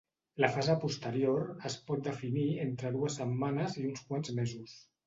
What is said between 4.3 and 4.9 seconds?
mesos.